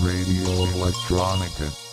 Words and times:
Radio 0.00 0.44
Electronica. 0.74 1.87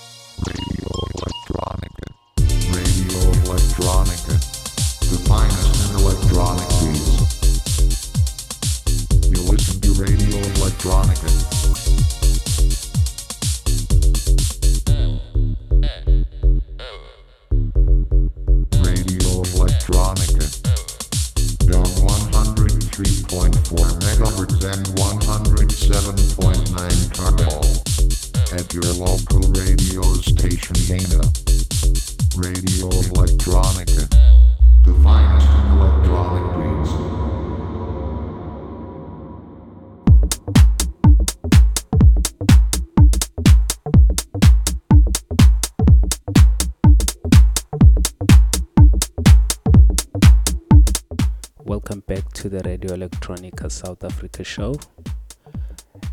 Radio 52.85 53.07
Electronica 53.07 53.71
South 53.71 54.03
Africa 54.03 54.44
show. 54.44 54.75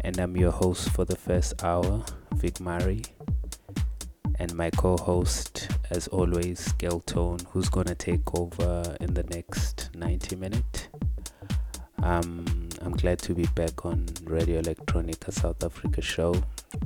And 0.00 0.18
I'm 0.18 0.34
your 0.38 0.52
host 0.52 0.88
for 0.88 1.04
the 1.04 1.16
first 1.16 1.62
hour, 1.62 2.02
Vicmari. 2.36 3.06
And 4.38 4.54
my 4.54 4.70
co 4.70 4.96
host, 4.96 5.68
as 5.90 6.08
always, 6.08 6.68
Skale 6.68 7.04
Tone, 7.04 7.40
who's 7.50 7.68
going 7.68 7.88
to 7.88 7.94
take 7.94 8.34
over 8.34 8.96
in 9.00 9.12
the 9.12 9.22
next 9.24 9.90
90 9.94 10.36
minutes. 10.36 10.88
Um, 12.02 12.70
I'm 12.80 12.92
glad 12.92 13.18
to 13.18 13.34
be 13.34 13.44
back 13.54 13.84
on 13.84 14.06
Radio 14.24 14.62
Electronica 14.62 15.30
South 15.30 15.62
Africa 15.62 16.00
show, 16.00 16.34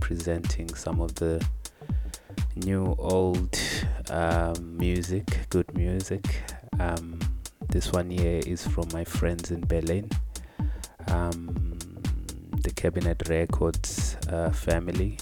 presenting 0.00 0.74
some 0.74 1.00
of 1.00 1.14
the 1.14 1.46
new, 2.56 2.96
old 2.98 3.56
um, 4.10 4.76
music, 4.76 5.46
good 5.48 5.72
music. 5.76 6.42
Um, 6.80 7.20
this 7.76 7.92
one 7.92 8.08
here 8.08 8.40
is 8.46 8.66
from 8.66 8.88
my 8.94 9.04
friends 9.04 9.50
in 9.50 9.60
Berlin, 9.60 10.08
um, 11.08 11.78
the 12.62 12.70
Cabinet 12.70 13.28
Records 13.28 14.16
uh, 14.30 14.50
family. 14.50 15.18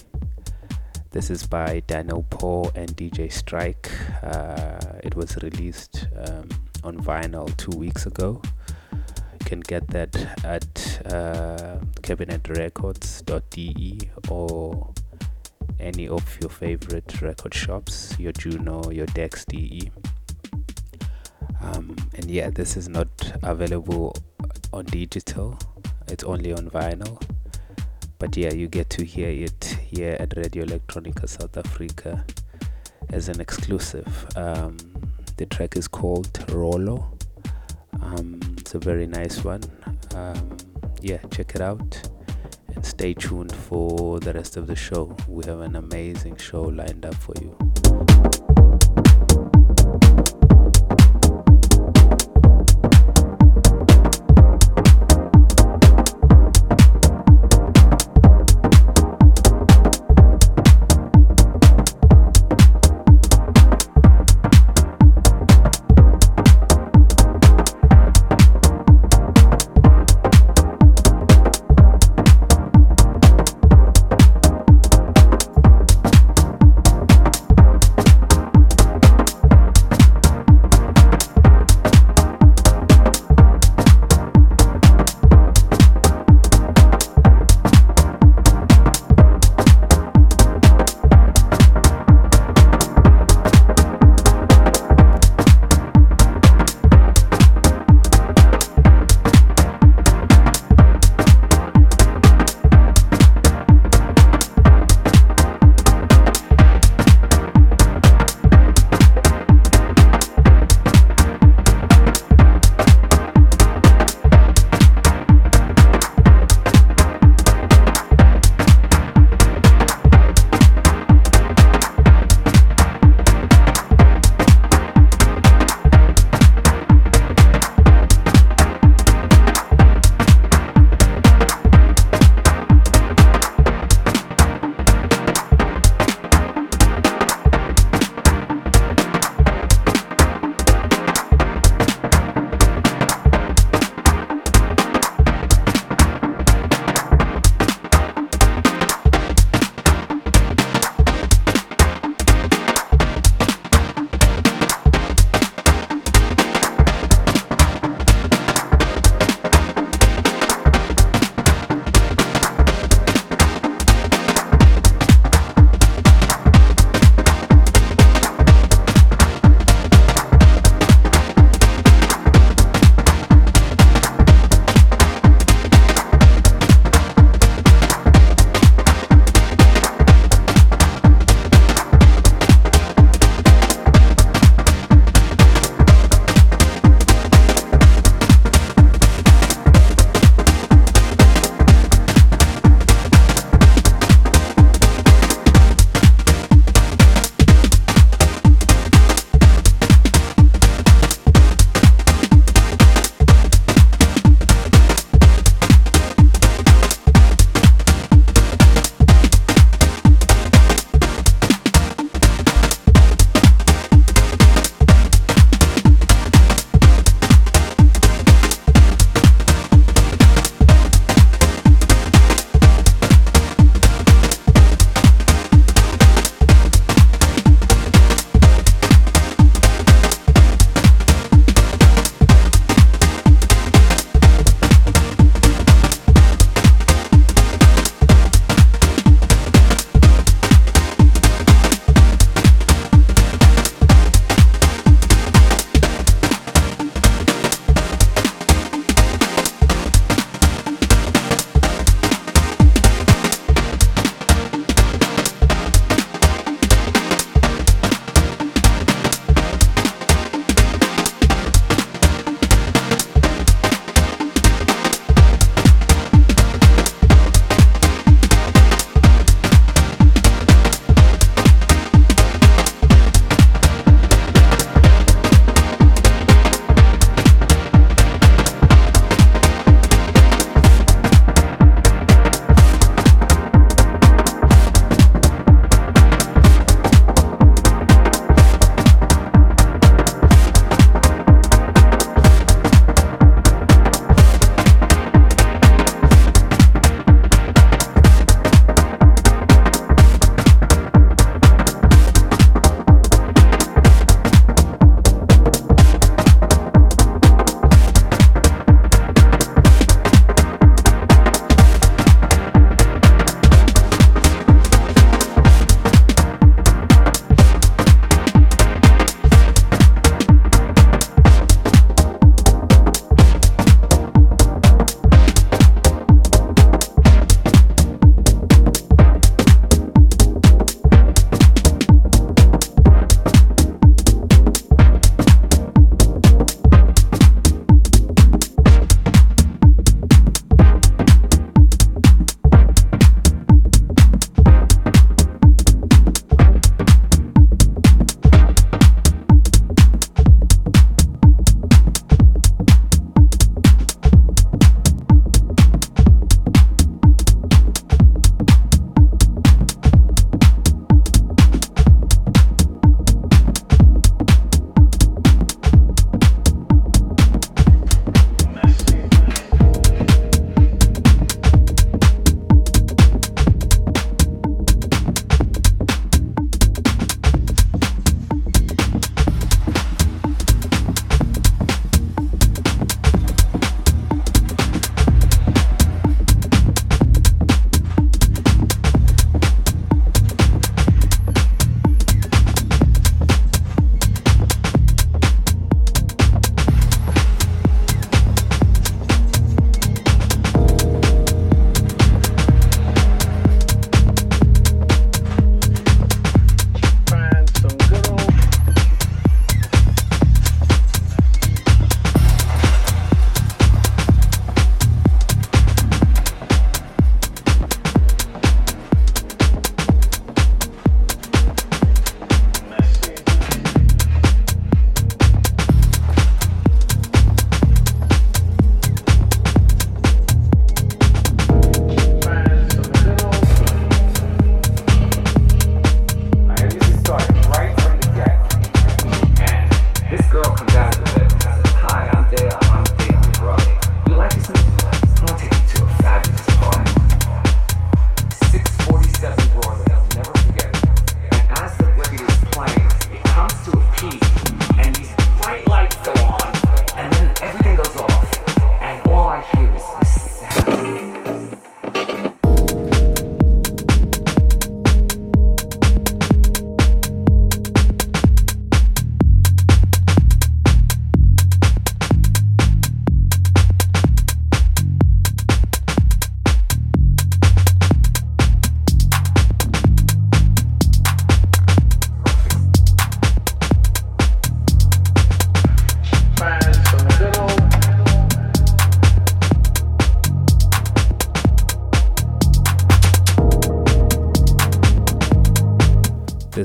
This 1.11 1.29
is 1.29 1.45
by 1.45 1.81
Daniel 1.85 2.25
Paul 2.29 2.71
and 2.73 2.95
DJ 2.95 3.29
Strike. 3.29 3.91
Uh, 4.23 4.79
it 5.03 5.17
was 5.17 5.35
released 5.43 6.07
um, 6.17 6.47
on 6.81 6.97
vinyl 6.97 7.53
two 7.57 7.77
weeks 7.77 8.05
ago. 8.05 8.41
You 8.93 9.45
can 9.45 9.59
get 9.59 9.89
that 9.89 10.15
at 10.45 11.01
uh, 11.07 11.79
cabinetrecords.de 12.03 13.99
or 14.29 14.93
any 15.77 16.07
of 16.07 16.37
your 16.39 16.49
favorite 16.49 17.21
record 17.21 17.53
shops, 17.53 18.17
your 18.17 18.31
Juno, 18.31 18.91
your 18.91 19.07
Decks.de. 19.07 19.91
Um, 21.65 21.95
and 22.15 22.29
yeah, 22.29 22.49
this 22.49 22.77
is 22.77 22.87
not 22.87 23.09
available 23.41 24.15
on 24.71 24.85
digital, 24.85 25.57
it's 26.07 26.23
only 26.23 26.53
on 26.53 26.69
vinyl. 26.69 27.21
But 28.19 28.37
yeah, 28.37 28.53
you 28.53 28.67
get 28.67 28.89
to 28.91 29.03
hear 29.03 29.29
it 29.29 29.77
here 29.81 30.15
at 30.19 30.37
Radio 30.37 30.65
Electronica 30.65 31.27
South 31.27 31.57
Africa 31.57 32.23
as 33.11 33.29
an 33.29 33.41
exclusive. 33.41 34.27
Um, 34.35 34.77
the 35.37 35.45
track 35.47 35.75
is 35.75 35.87
called 35.87 36.29
Rolo. 36.51 37.17
Um, 38.01 38.39
it's 38.57 38.75
a 38.75 38.79
very 38.79 39.07
nice 39.07 39.43
one. 39.43 39.63
Um, 40.15 40.57
yeah, 41.01 41.17
check 41.31 41.55
it 41.55 41.61
out 41.61 42.09
and 42.73 42.85
stay 42.85 43.13
tuned 43.13 43.53
for 43.53 44.19
the 44.19 44.33
rest 44.33 44.55
of 44.57 44.67
the 44.67 44.75
show. 44.75 45.15
We 45.27 45.45
have 45.45 45.61
an 45.61 45.75
amazing 45.75 46.37
show 46.37 46.63
lined 46.63 47.05
up 47.05 47.15
for 47.15 47.33
you. 47.41 47.55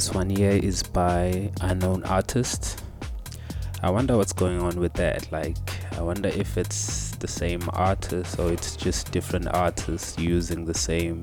This 0.00 0.14
one 0.14 0.30
here 0.30 0.52
is 0.52 0.82
by 0.82 1.52
unknown 1.60 2.04
artist. 2.04 2.82
I 3.82 3.90
wonder 3.90 4.16
what's 4.16 4.32
going 4.32 4.58
on 4.58 4.80
with 4.80 4.94
that. 4.94 5.30
Like, 5.30 5.58
I 5.92 6.00
wonder 6.00 6.30
if 6.30 6.56
it's 6.56 7.10
the 7.16 7.28
same 7.28 7.60
artist 7.74 8.38
or 8.38 8.50
it's 8.50 8.76
just 8.76 9.12
different 9.12 9.48
artists 9.48 10.18
using 10.18 10.64
the 10.64 10.72
same. 10.72 11.20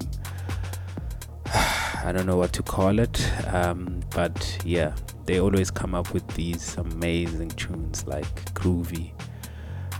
I 1.55 2.11
don't 2.13 2.27
know 2.27 2.37
what 2.37 2.53
to 2.53 2.61
call 2.61 2.99
it, 2.99 3.19
um, 3.51 4.01
but 4.11 4.59
yeah, 4.63 4.93
they 5.25 5.39
always 5.39 5.71
come 5.71 5.95
up 5.95 6.13
with 6.13 6.27
these 6.35 6.77
amazing 6.77 7.49
tunes 7.49 8.05
like 8.05 8.53
groovy 8.53 9.13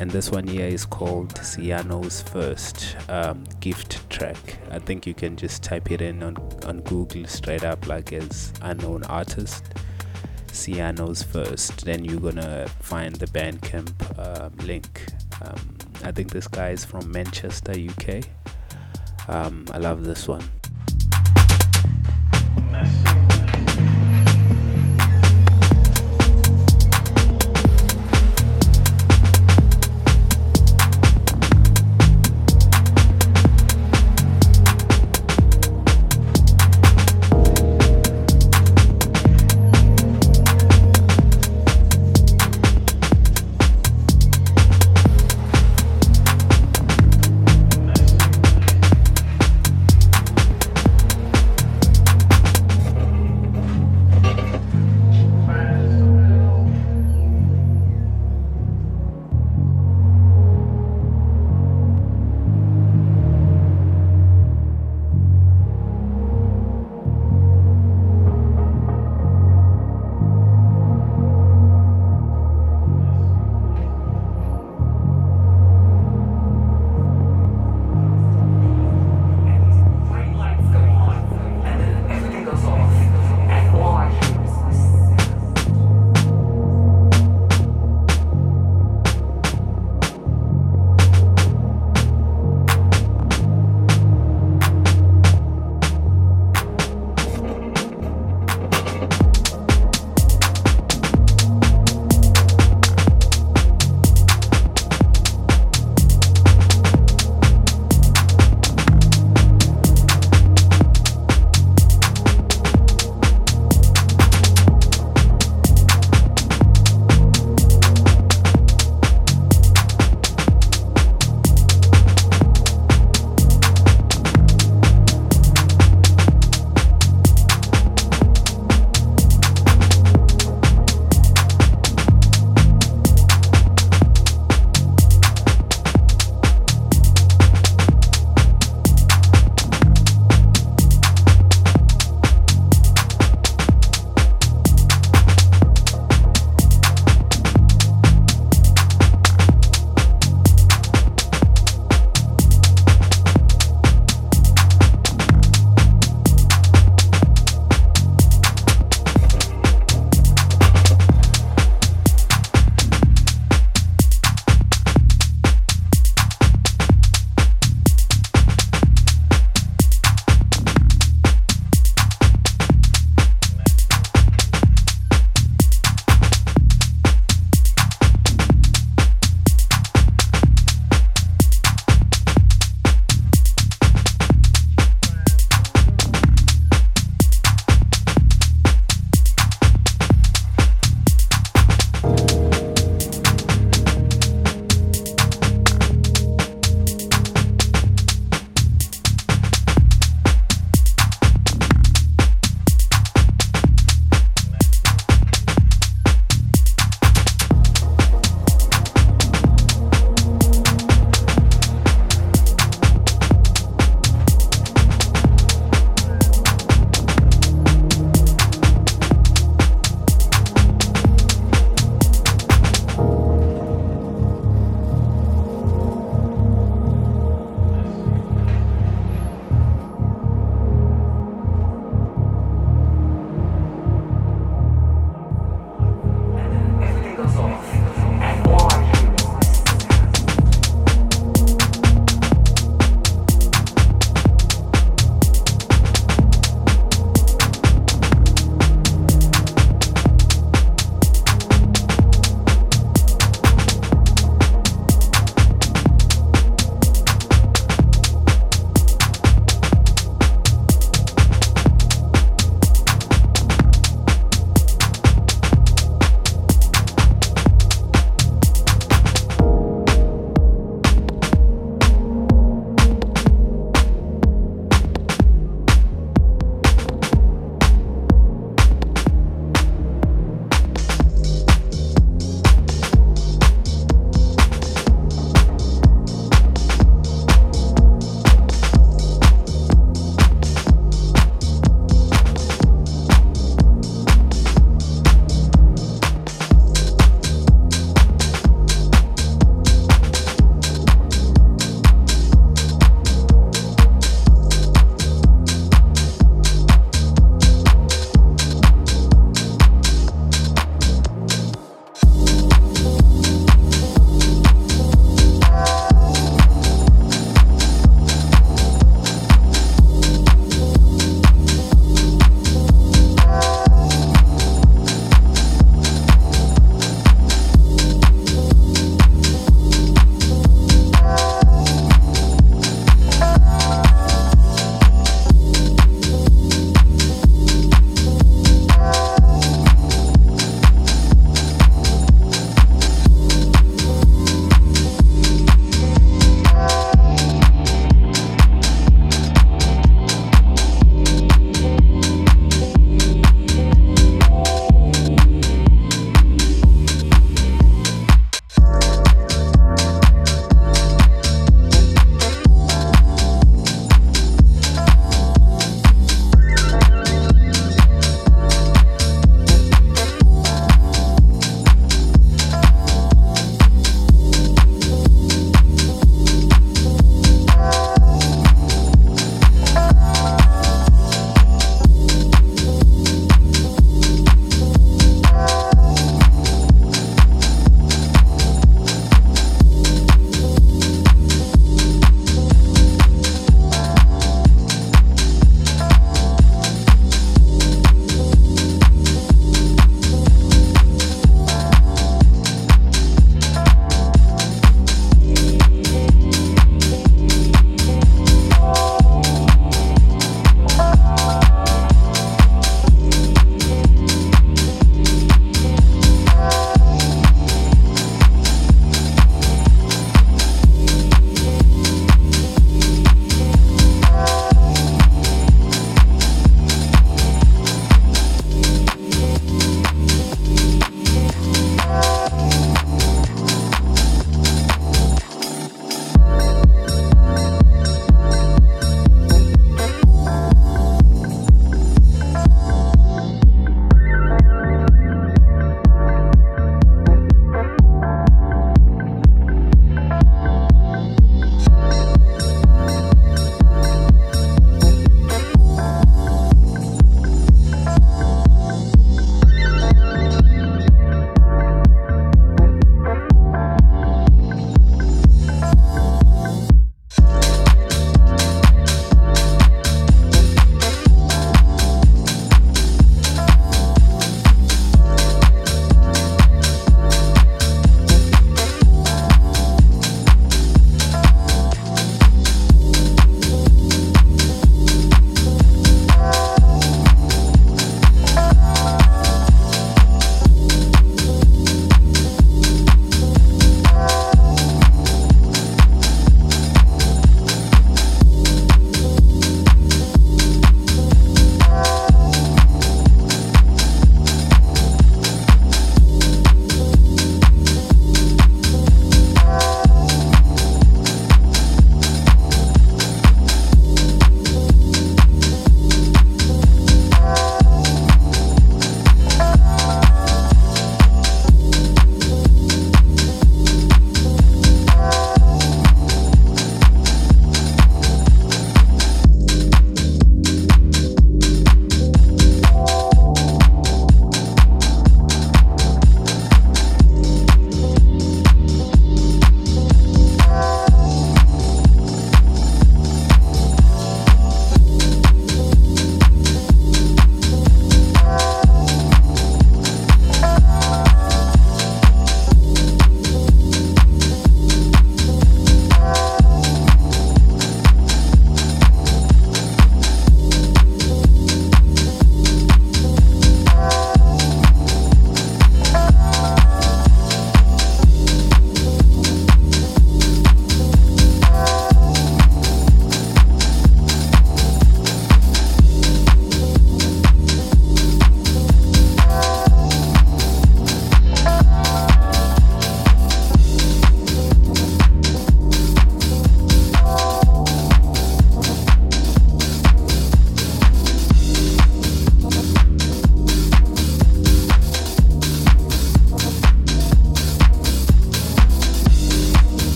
and 0.00 0.10
this 0.10 0.30
one 0.30 0.46
here 0.46 0.66
is 0.66 0.86
called 0.86 1.34
Ciano's 1.34 2.22
first 2.22 2.96
um, 3.10 3.44
gift 3.60 4.08
track. 4.08 4.56
I 4.70 4.78
think 4.78 5.06
you 5.06 5.12
can 5.12 5.36
just 5.36 5.62
type 5.62 5.90
it 5.90 6.00
in 6.00 6.22
on, 6.22 6.36
on 6.70 6.80
Google 6.82 7.26
straight 7.26 7.64
up, 7.64 7.86
like 7.88 8.12
as 8.12 8.52
unknown 8.62 9.02
artist. 9.04 9.64
Ciano's 10.52 11.22
first, 11.22 11.84
then 11.84 12.04
you're 12.04 12.20
gonna 12.20 12.68
find 12.80 13.14
the 13.16 13.26
Bandcamp 13.26 13.92
um, 14.18 14.52
link. 14.66 15.06
Um, 15.42 15.76
I 16.04 16.12
think 16.12 16.30
this 16.30 16.46
guy 16.46 16.70
is 16.70 16.84
from 16.84 17.10
Manchester, 17.10 17.72
UK. 17.72 18.24
Um, 19.28 19.64
I 19.72 19.78
love 19.78 20.04
this 20.04 20.28
one. 20.28 20.44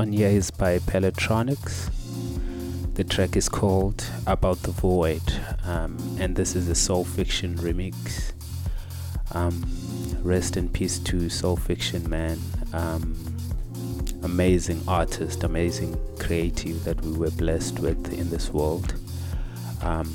One 0.00 0.14
here 0.14 0.28
is 0.28 0.50
by 0.50 0.78
Pelletronics. 0.78 1.90
The 2.94 3.04
track 3.04 3.36
is 3.36 3.50
called 3.50 4.02
About 4.26 4.56
the 4.62 4.70
Void, 4.70 5.20
um, 5.66 5.98
and 6.18 6.34
this 6.34 6.56
is 6.56 6.70
a 6.70 6.72
Soulphiction 6.72 7.58
remix. 7.58 8.32
Um, 9.32 9.62
rest 10.22 10.56
in 10.56 10.70
peace 10.70 10.98
to 11.00 11.28
Soulphiction, 11.28 12.08
man. 12.08 12.38
Um, 12.72 13.14
amazing 14.22 14.80
artist, 14.88 15.44
amazing 15.44 16.00
creative 16.18 16.82
that 16.84 16.98
we 17.02 17.12
were 17.12 17.32
blessed 17.32 17.80
with 17.80 18.10
in 18.14 18.30
this 18.30 18.50
world. 18.54 18.94
Um, 19.82 20.10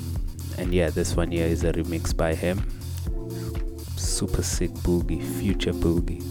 and 0.58 0.74
yeah, 0.74 0.90
this 0.90 1.14
one 1.14 1.30
here 1.30 1.46
is 1.46 1.62
a 1.62 1.72
remix 1.72 2.14
by 2.14 2.34
him. 2.34 2.68
Super 3.94 4.42
sick 4.42 4.72
boogie, 4.82 5.22
future 5.38 5.72
boogie. 5.72 6.24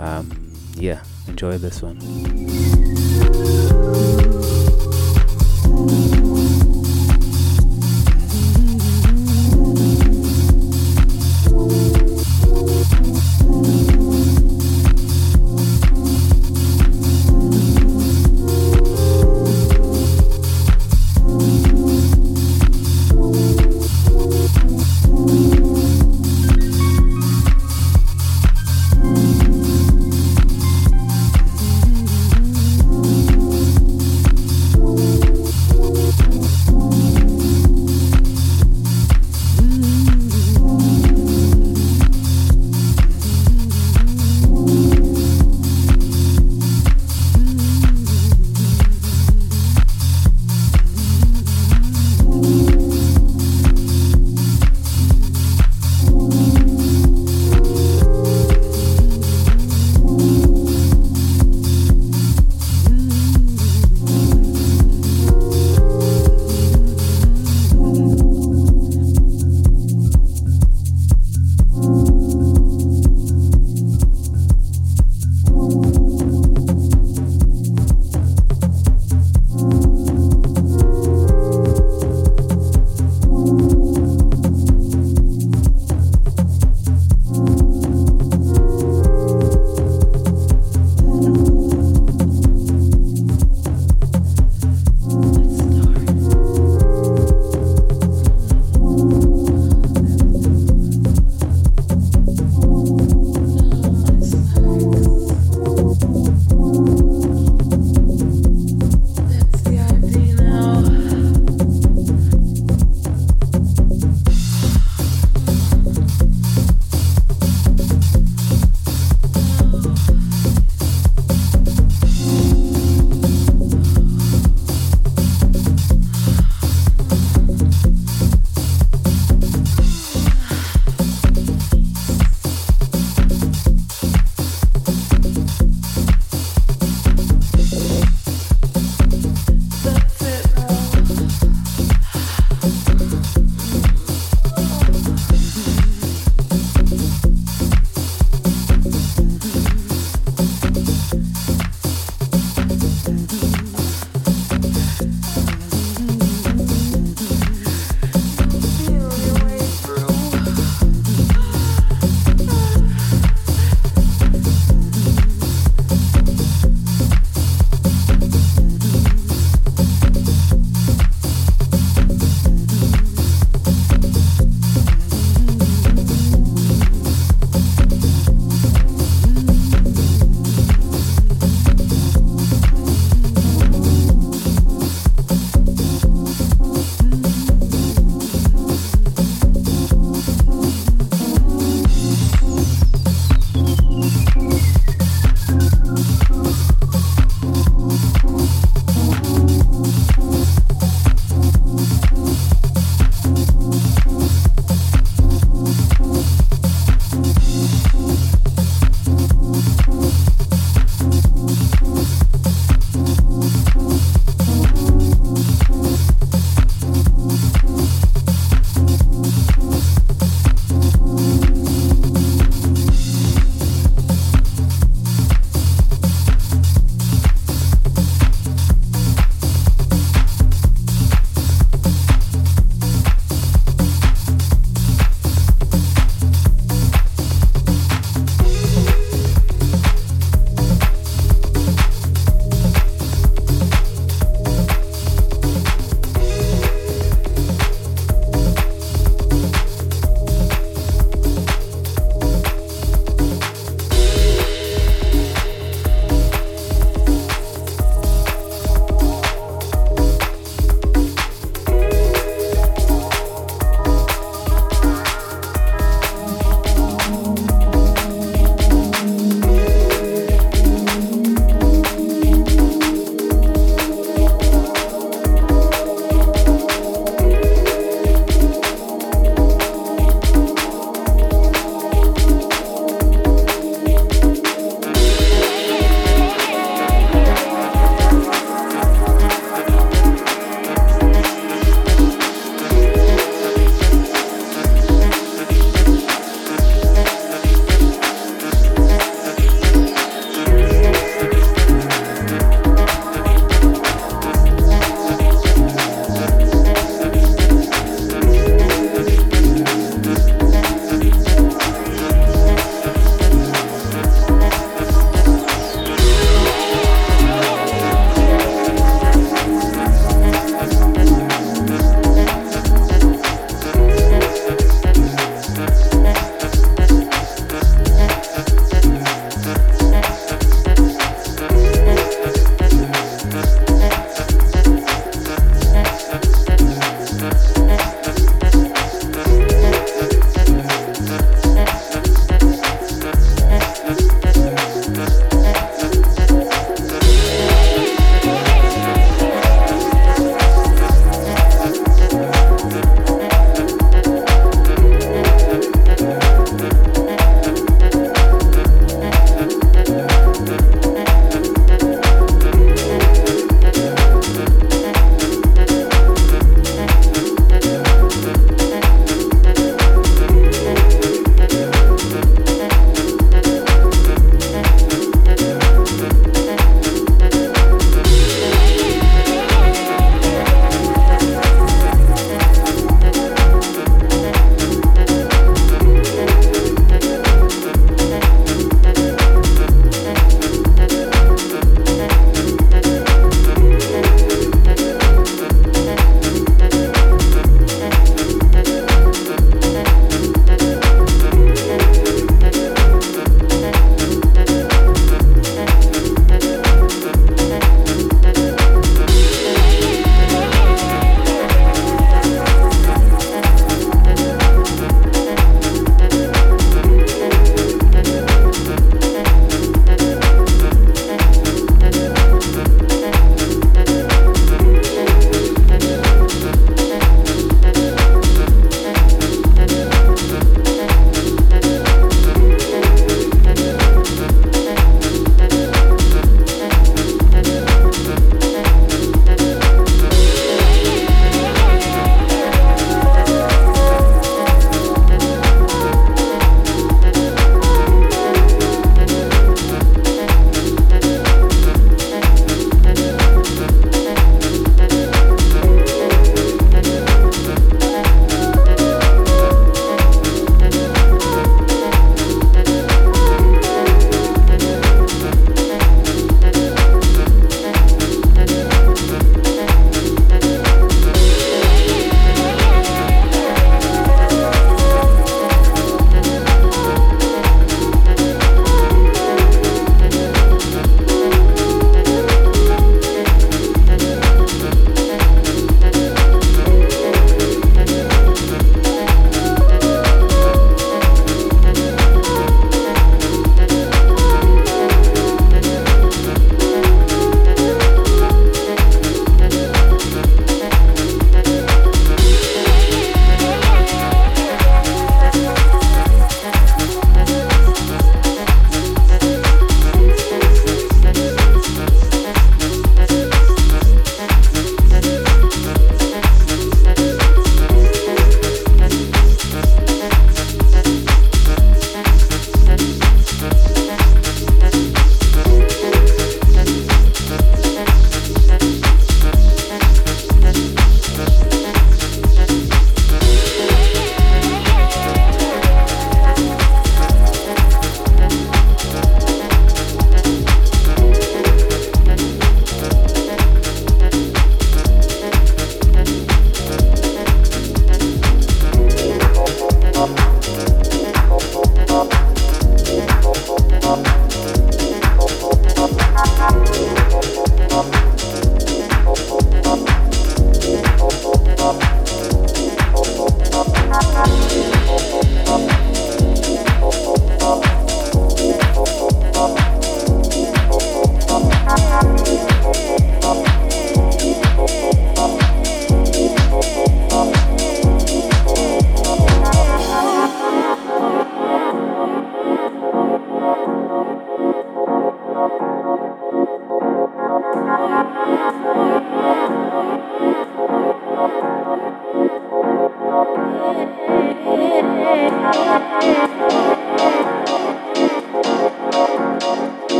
Um, 0.00 0.52
yeah, 0.74 1.04
enjoy 1.34 1.58
this 1.58 1.82
one. 1.82 1.98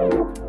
Bye. 0.00 0.39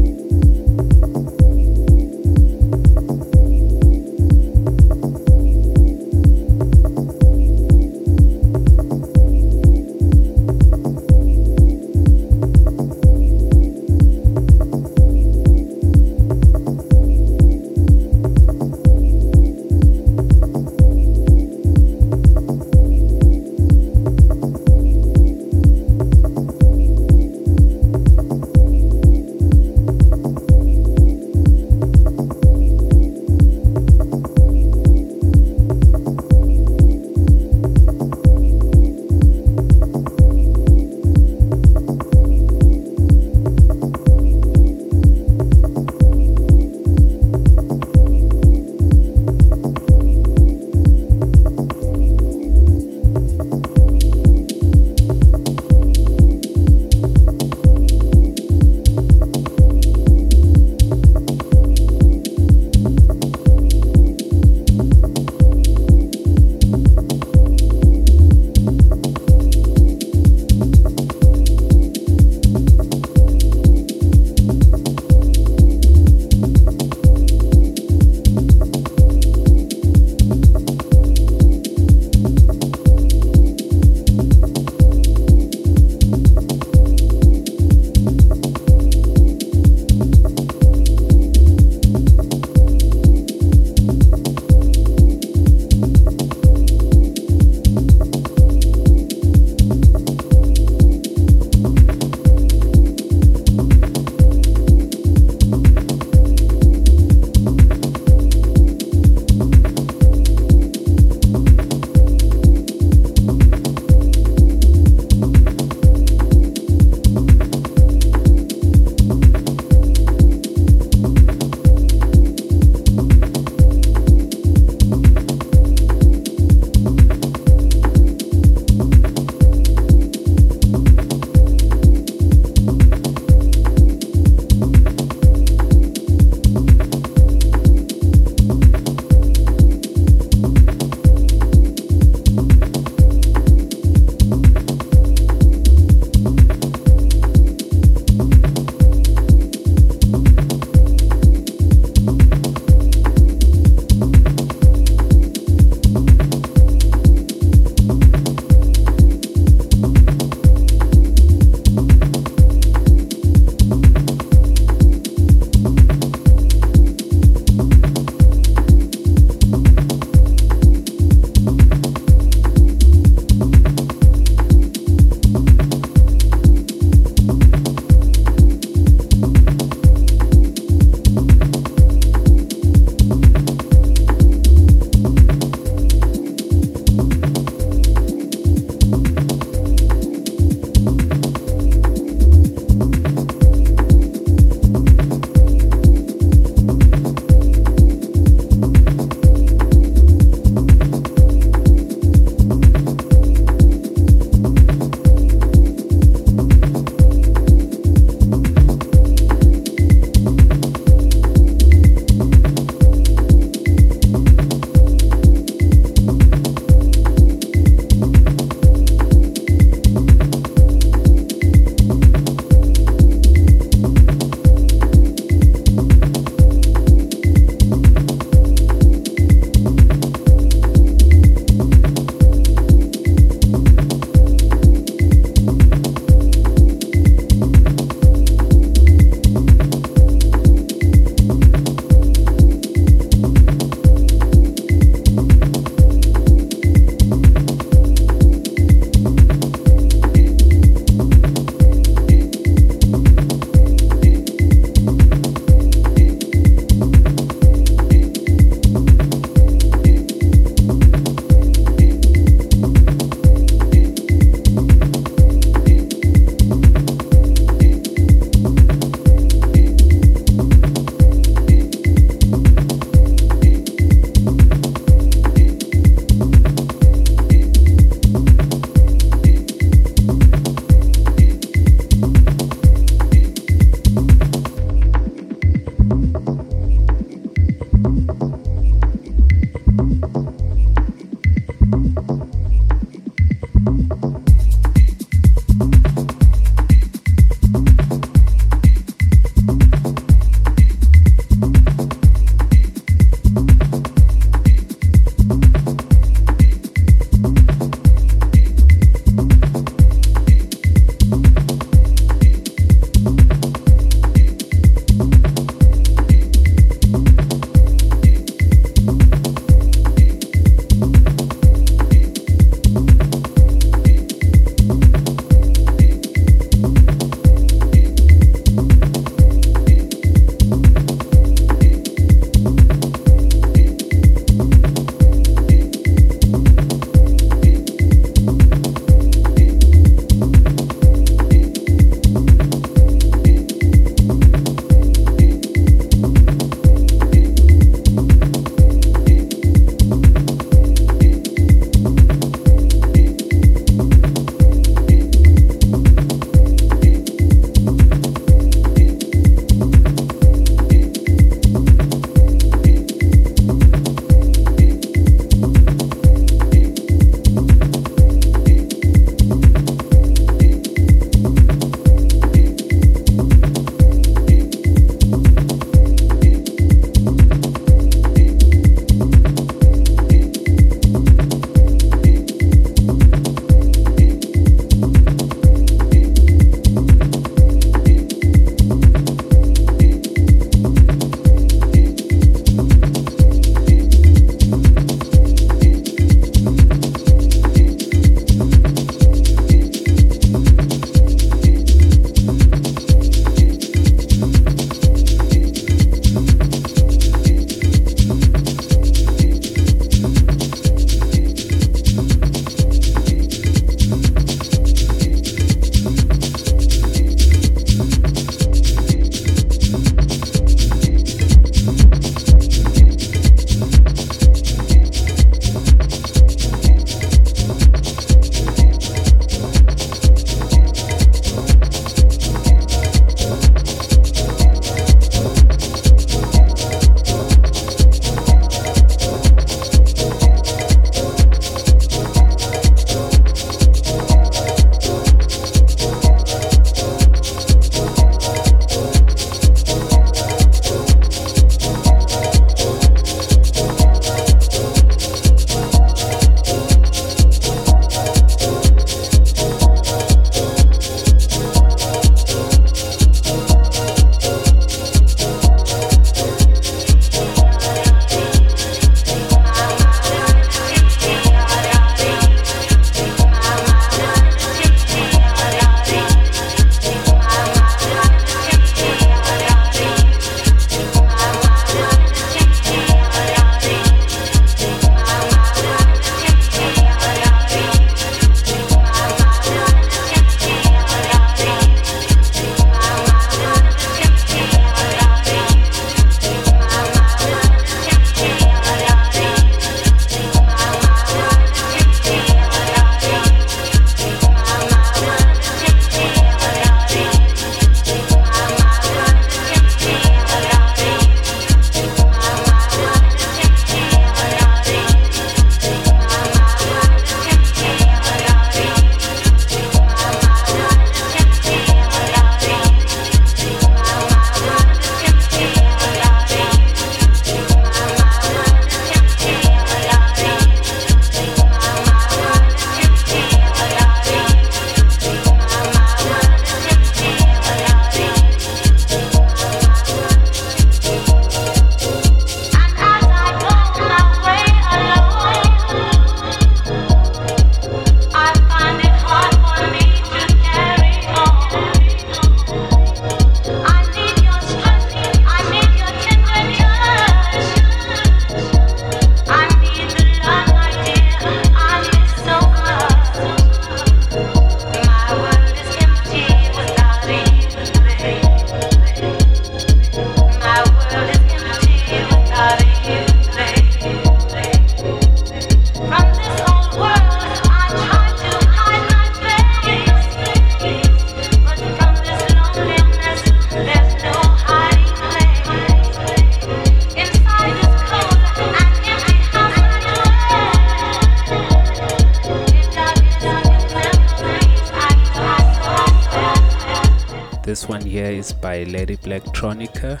Lady 599.18 599.30
Blacktronica, 599.30 600.00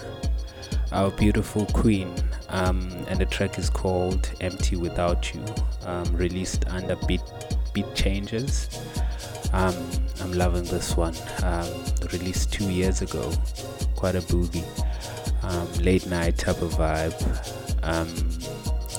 our 0.92 1.10
beautiful 1.10 1.66
queen. 1.66 2.12
Um, 2.50 2.88
and 3.08 3.18
the 3.18 3.26
track 3.26 3.58
is 3.58 3.68
called 3.68 4.30
Empty 4.40 4.76
Without 4.76 5.34
You, 5.34 5.44
um, 5.84 6.04
released 6.16 6.66
under 6.68 6.96
Beat, 7.06 7.20
Beat 7.74 7.92
Changes. 7.94 8.68
Um, 9.52 9.74
I'm 10.20 10.32
loving 10.32 10.64
this 10.64 10.96
one. 10.96 11.14
Um, 11.42 11.68
released 12.12 12.52
two 12.52 12.70
years 12.70 13.02
ago. 13.02 13.32
Quite 13.96 14.14
a 14.14 14.20
boogie. 14.20 14.64
Um, 15.42 15.72
late 15.82 16.06
night 16.06 16.38
type 16.38 16.62
of 16.62 16.74
vibe. 16.74 17.14
Um, 17.82 18.08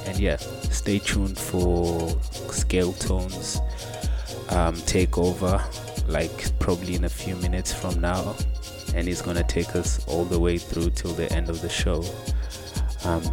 and 0.05 0.19
yeah, 0.19 0.37
stay 0.37 0.99
tuned 0.99 1.37
for 1.37 2.09
Skale 2.49 2.97
Tone's 2.99 3.59
take 4.85 5.17
over, 5.17 5.63
like 6.07 6.57
probably 6.59 6.95
in 6.95 7.05
a 7.05 7.09
few 7.09 7.35
minutes 7.37 7.71
from 7.71 8.01
now. 8.01 8.35
And 8.99 9.07
he's 9.07 9.21
gonna 9.21 9.45
take 9.45 9.77
us 9.77 10.05
all 10.07 10.25
the 10.25 10.37
way 10.37 10.57
through 10.57 10.89
till 10.89 11.13
the 11.13 11.31
end 11.31 11.47
of 11.47 11.61
the 11.61 11.69
show. 11.69 12.03
Um, 13.05 13.23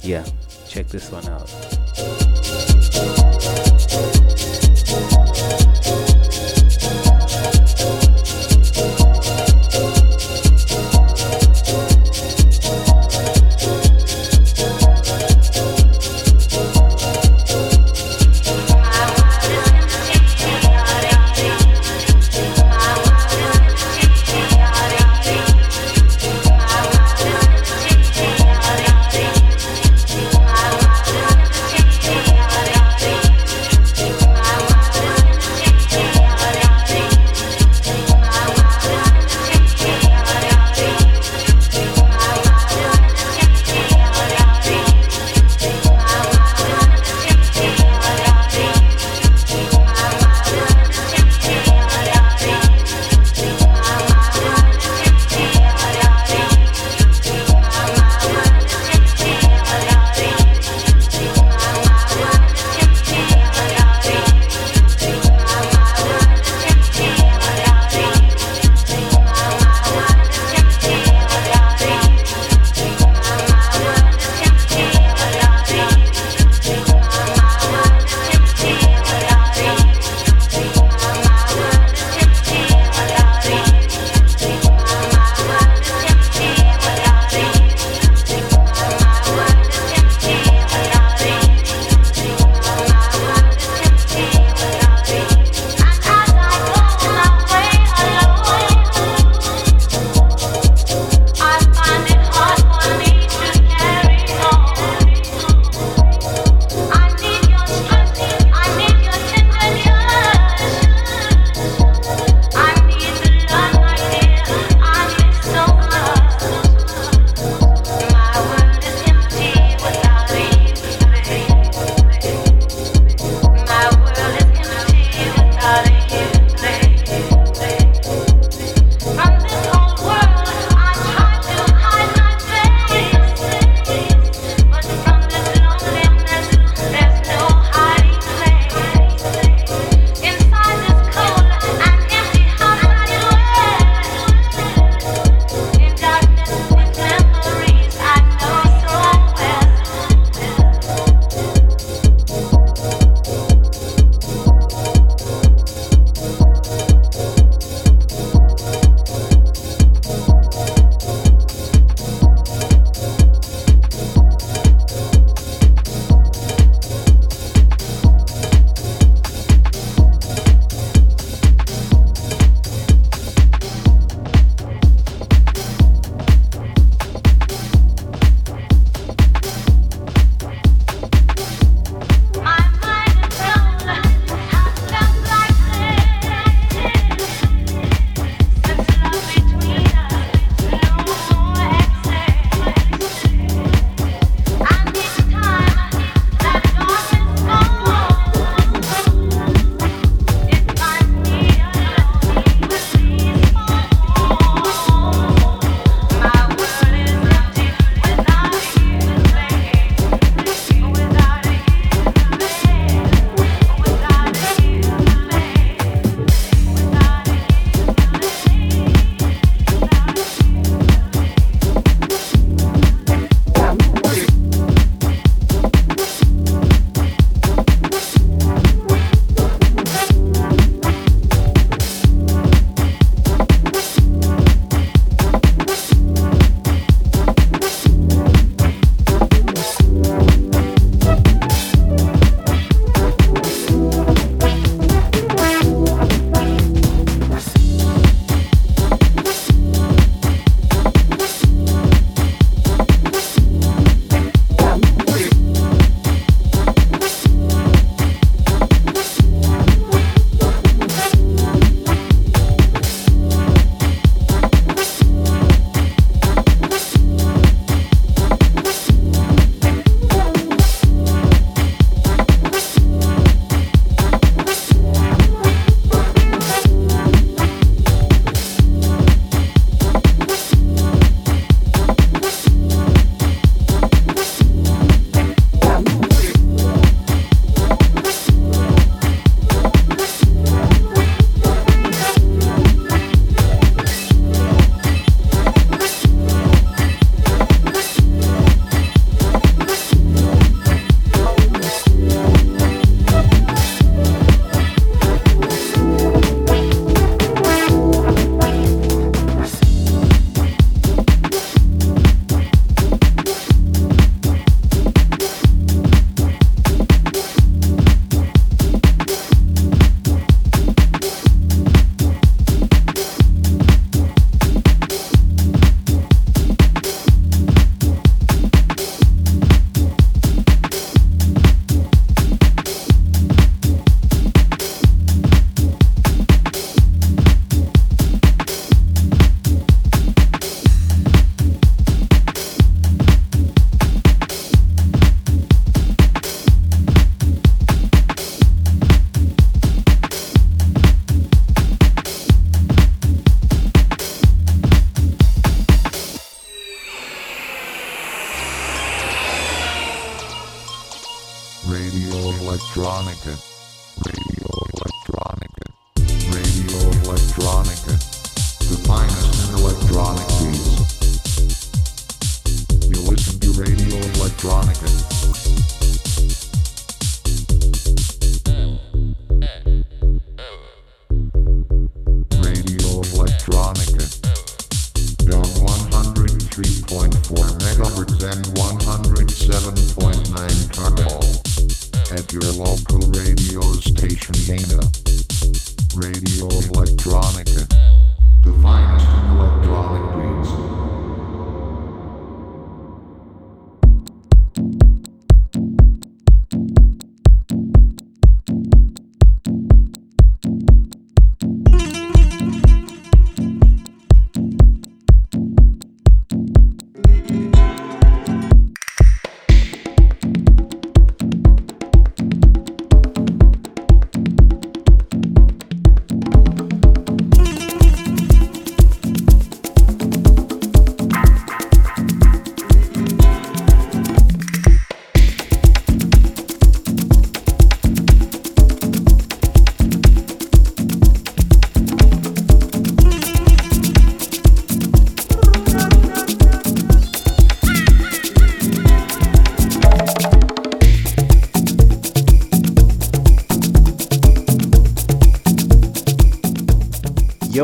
yeah, 0.00 0.24
check 0.66 0.86
this 0.86 1.12
one 1.12 1.28
out. 1.28 1.63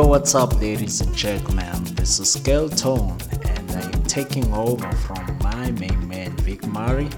Yo, 0.01 0.07
what's 0.07 0.35
up, 0.35 0.59
ladies 0.63 1.03
and 1.03 1.15
gentlemen? 1.15 1.85
This 1.95 2.19
is 2.19 2.33
Tone, 2.81 3.19
and 3.45 3.71
I 3.73 3.83
am 3.83 4.03
taking 4.05 4.51
over 4.55 4.91
from 4.93 5.39
my 5.43 5.71
main 5.73 6.09
man, 6.09 6.35
Vicmari. 6.39 7.13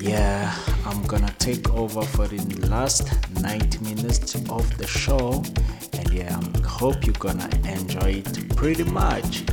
Yeah, 0.00 0.50
I'm 0.86 1.02
gonna 1.02 1.34
take 1.38 1.68
over 1.74 2.00
for 2.00 2.26
the 2.26 2.40
last 2.68 3.06
90 3.42 3.80
minutes 3.80 4.34
of 4.34 4.78
the 4.78 4.86
show, 4.86 5.44
and 5.92 6.10
yeah, 6.10 6.40
I 6.54 6.66
hope 6.66 7.04
you're 7.04 7.12
gonna 7.18 7.50
enjoy 7.68 8.22
it 8.24 8.56
pretty 8.56 8.84
much. 8.84 9.44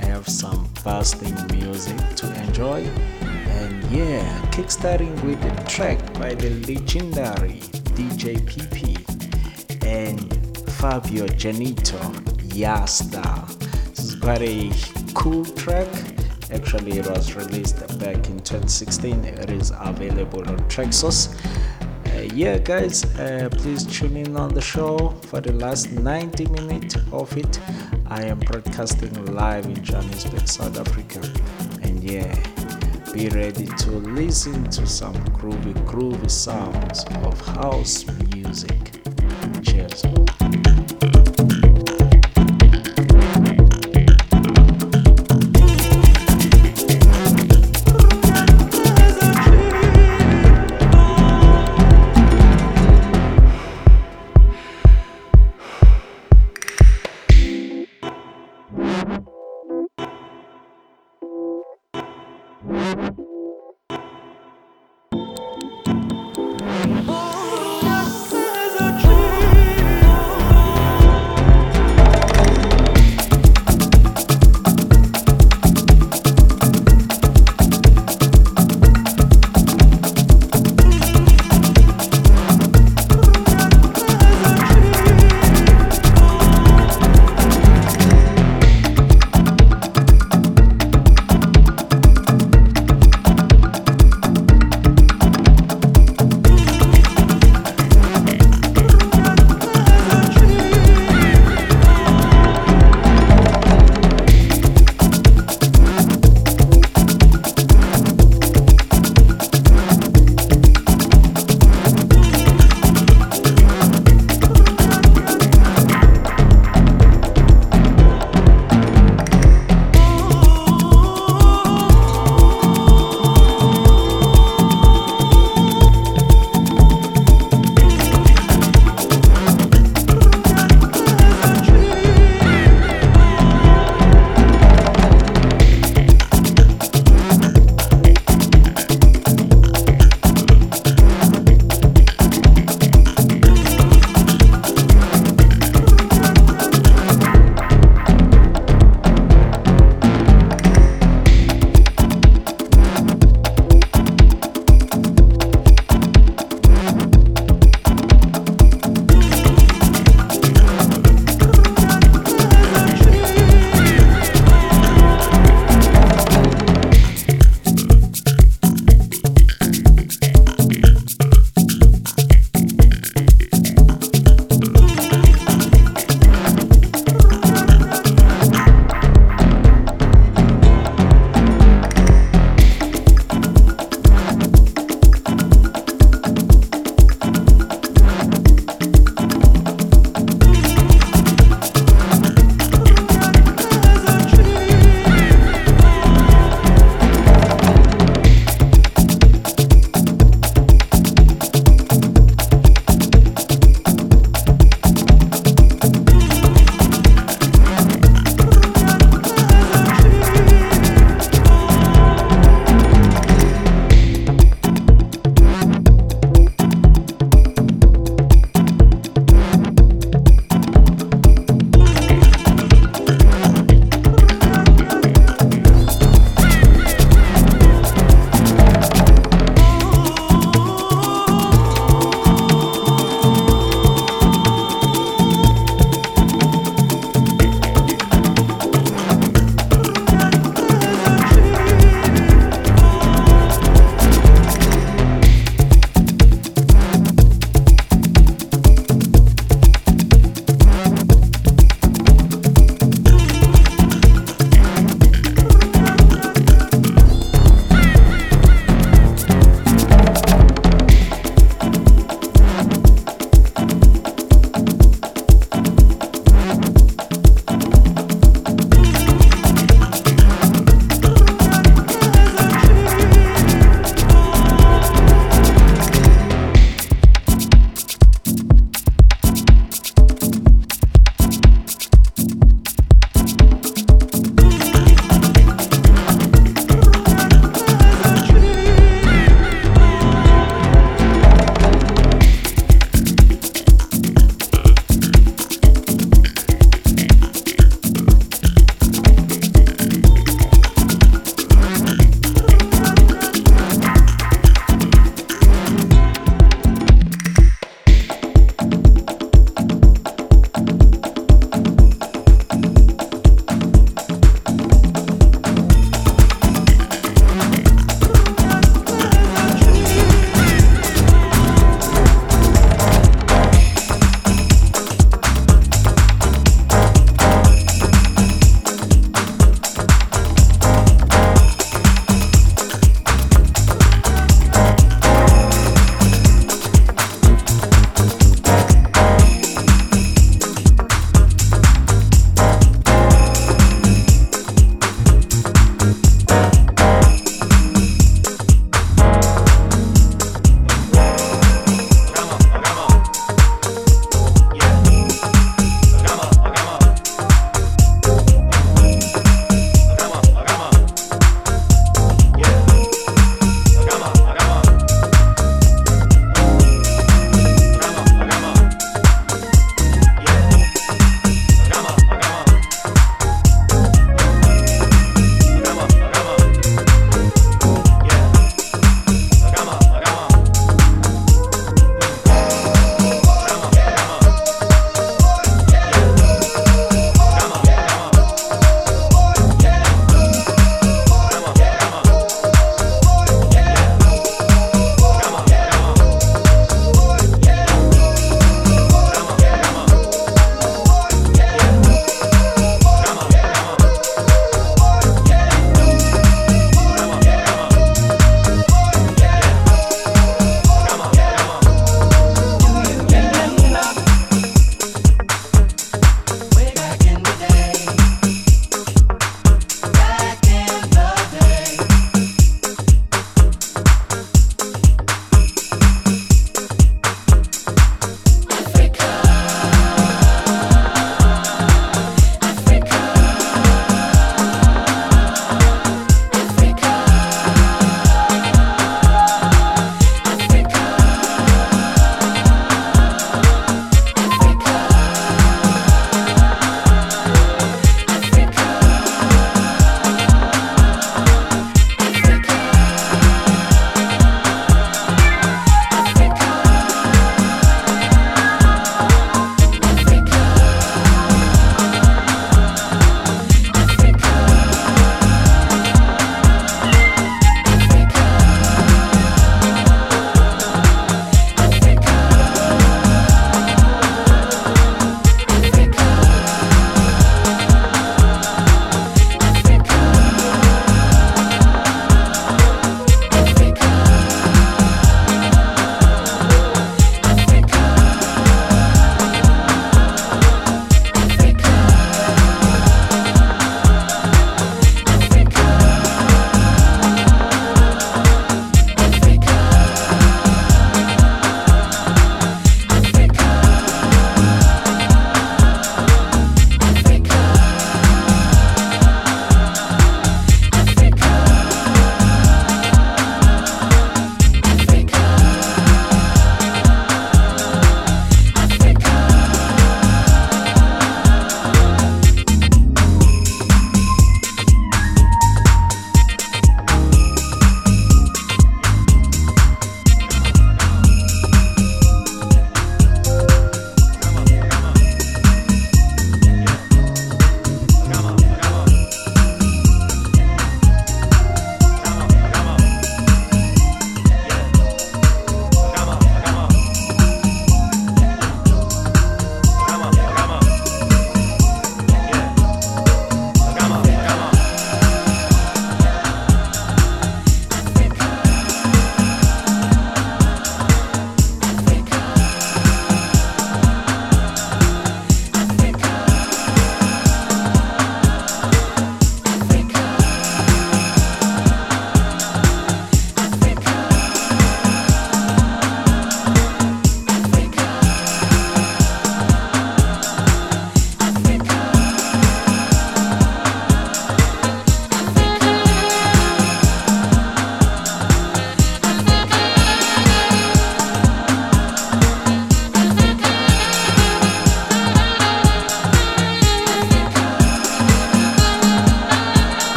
I 0.00 0.04
have 0.04 0.28
some 0.28 0.66
fasting 0.84 1.34
music 1.50 1.98
to 2.18 2.32
enjoy, 2.44 2.84
and 3.58 3.82
yeah, 3.90 4.22
kickstarting 4.52 5.20
with 5.24 5.44
a 5.44 5.64
track 5.64 5.98
by 6.14 6.34
the 6.34 6.50
legendary 6.68 7.58
DJ 7.98 8.36
PP 8.46 8.89
Fabio 10.80 11.26
Janito 11.26 12.00
Yasta. 12.54 13.46
This 13.90 13.98
is 14.02 14.14
quite 14.14 14.40
a 14.40 14.72
cool 15.12 15.44
track. 15.44 15.86
Actually, 16.50 16.98
it 16.98 17.06
was 17.06 17.34
released 17.34 17.76
back 17.98 18.16
in 18.30 18.38
2016. 18.40 19.26
It 19.26 19.50
is 19.50 19.72
available 19.78 20.40
on 20.48 20.56
Traxsource. 20.70 21.36
Uh, 22.06 22.34
yeah, 22.34 22.56
guys, 22.56 23.04
uh, 23.18 23.50
please 23.52 23.84
tune 23.84 24.16
in 24.16 24.38
on 24.38 24.54
the 24.54 24.60
show 24.62 25.10
for 25.26 25.42
the 25.42 25.52
last 25.52 25.92
90 25.92 26.46
minutes 26.46 26.96
of 27.12 27.36
it. 27.36 27.60
I 28.06 28.24
am 28.24 28.38
broadcasting 28.38 29.12
live 29.34 29.66
in 29.66 29.84
Johannesburg, 29.84 30.48
South 30.48 30.78
Africa. 30.78 31.20
And 31.82 32.02
yeah, 32.02 32.34
be 33.12 33.28
ready 33.28 33.66
to 33.66 33.90
listen 33.90 34.64
to 34.70 34.86
some 34.86 35.14
groovy, 35.36 35.74
groovy 35.84 36.30
sounds 36.30 37.04
of 37.26 37.38
house 37.48 38.06
music. 38.32 38.92
Cheers. 39.62 40.29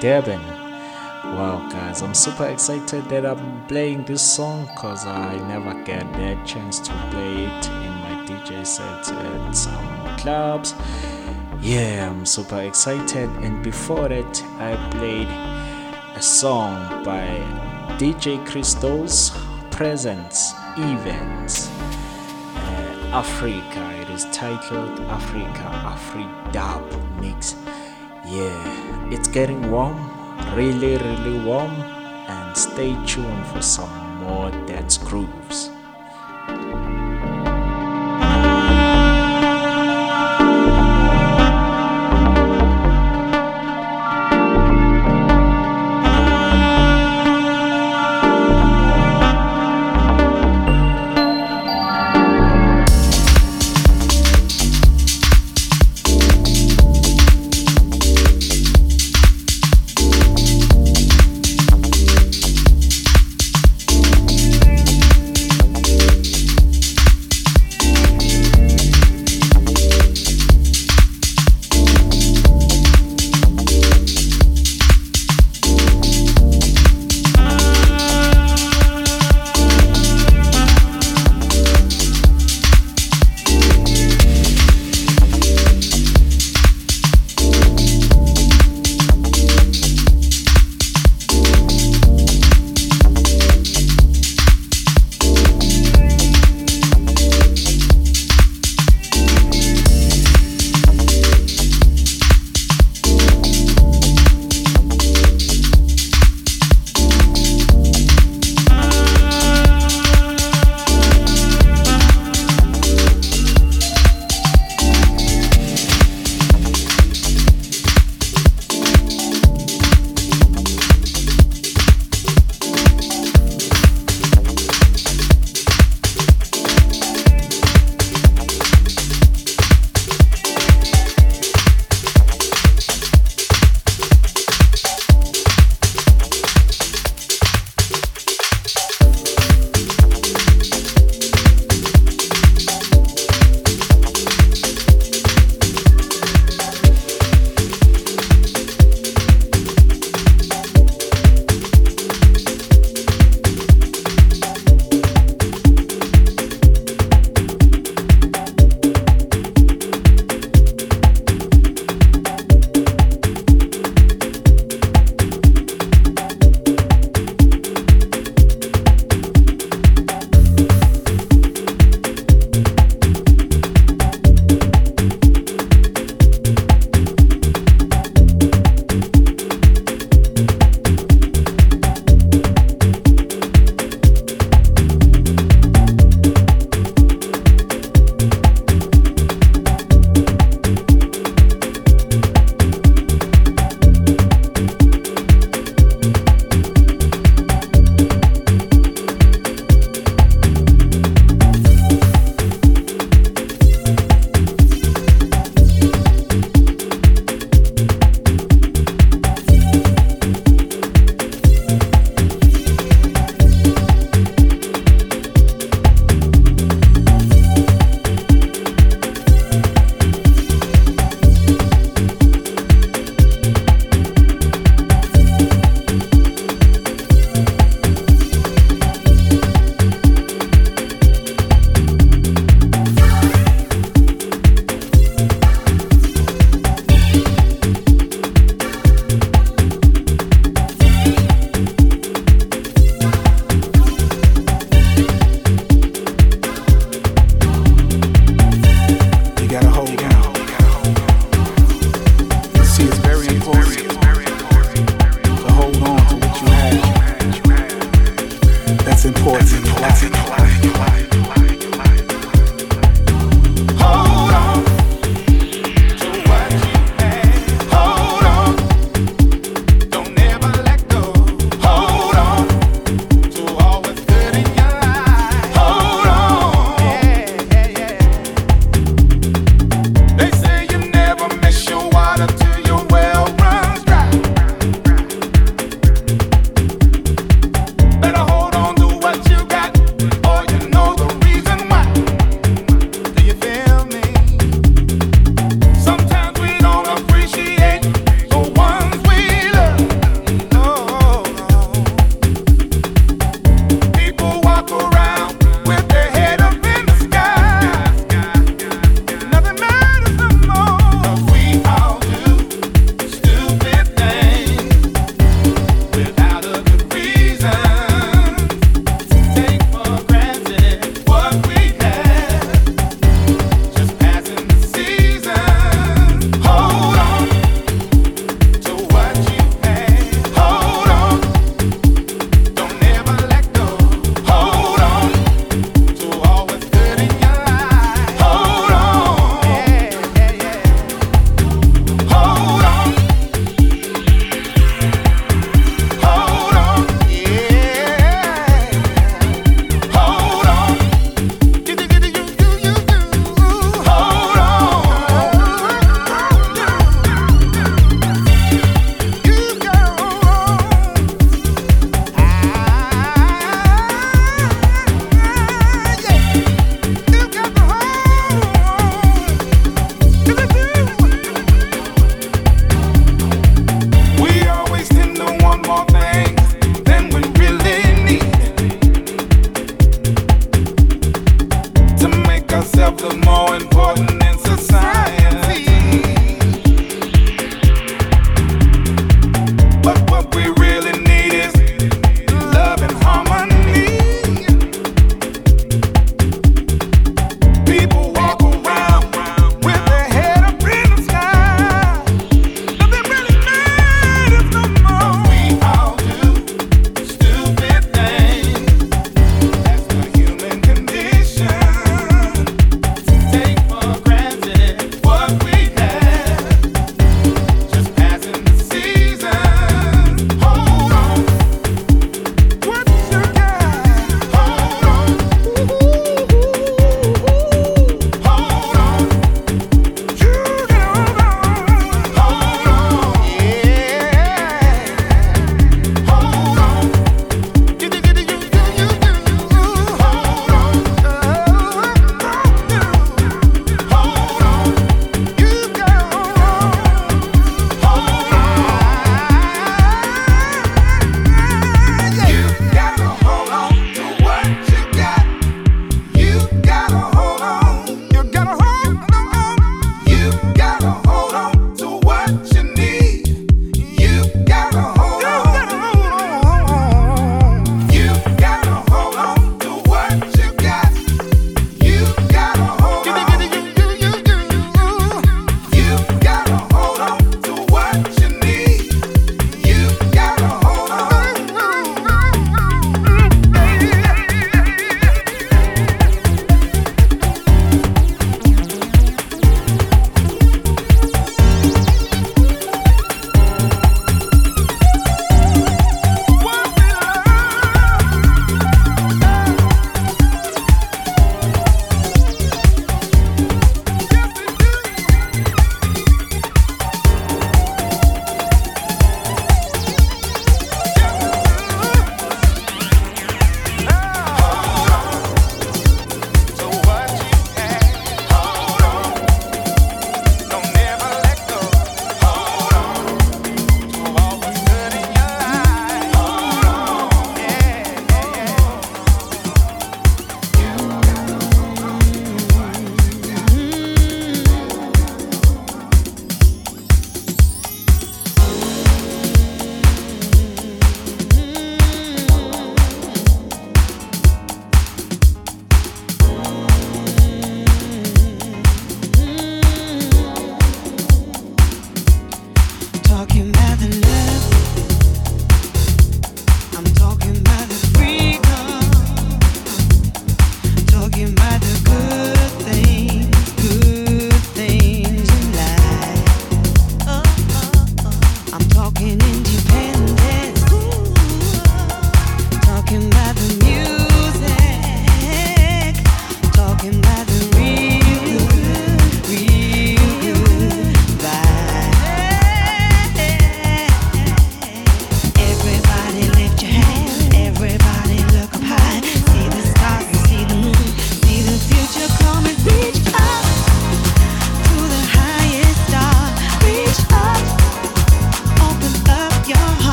Durban. 0.00 0.40
Wow, 1.34 1.68
guys, 1.70 2.02
I'm 2.02 2.14
super 2.14 2.46
excited 2.46 3.04
that 3.08 3.26
I'm 3.26 3.66
playing 3.66 4.04
this 4.04 4.22
song 4.22 4.66
because 4.66 5.04
I 5.06 5.36
never 5.48 5.74
get 5.84 6.10
that 6.12 6.46
chance 6.46 6.78
to 6.80 6.92
play 7.10 7.44
it 7.44 7.66
in 7.68 7.92
my 8.04 8.24
DJ 8.24 8.64
set 8.64 9.12
at 9.12 9.52
some 9.52 10.16
clubs. 10.18 10.74
Yeah, 11.60 12.08
I'm 12.08 12.24
super 12.24 12.60
excited, 12.60 13.28
and 13.42 13.62
before 13.64 14.08
that, 14.08 14.42
I 14.58 14.76
played 14.90 15.28
a 16.16 16.22
song 16.22 17.02
by 17.04 17.26
DJ 17.98 18.44
Crystal's 18.46 19.32
Presence 19.72 20.52
Events 20.76 21.68
uh, 21.68 23.10
Africa. 23.12 24.00
It 24.00 24.10
is 24.10 24.26
titled 24.32 25.00
Africa 25.10 25.66
Afri 25.84 26.52
Dub 26.52 26.84
Mix. 27.20 27.56
Yeah, 28.24 28.87
it's 29.10 29.28
getting 29.28 29.70
warm, 29.70 29.96
really, 30.54 30.96
really 30.96 31.38
warm, 31.44 31.70
and 31.70 32.56
stay 32.56 32.92
tuned 33.06 33.46
for 33.46 33.62
some 33.62 34.07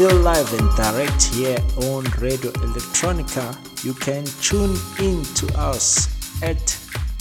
still 0.00 0.20
live 0.20 0.48
and 0.58 0.68
direct 0.76 1.24
here 1.24 1.58
on 1.90 2.02
Radio 2.22 2.50
Electronica. 2.64 3.54
You 3.84 3.92
can 3.92 4.24
tune 4.40 4.74
in 4.98 5.22
to 5.34 5.46
us 5.58 6.08
at 6.42 6.56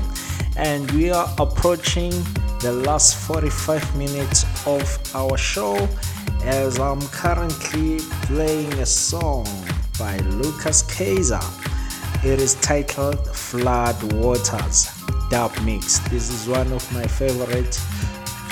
and 0.56 0.92
we 0.92 1.10
are 1.10 1.28
approaching 1.40 2.14
the 2.62 2.74
last 2.86 3.16
45 3.26 3.96
minutes 3.98 4.46
of 4.68 4.86
our 5.16 5.40
show 5.40 5.90
as 6.44 6.78
I'm 6.78 7.02
currently 7.08 7.98
playing 8.28 8.74
a 8.74 8.86
song 8.86 9.48
by 9.98 10.18
Lucas 10.18 10.84
Kaiser. 10.84 11.42
It 12.24 12.42
is 12.42 12.56
titled 12.56 13.28
Flood 13.28 14.14
Waters 14.14 14.90
Dub 15.30 15.52
Mix. 15.62 16.00
This 16.10 16.30
is 16.30 16.48
one 16.50 16.74
of 16.74 16.92
my 16.92 17.06
favorite 17.06 17.80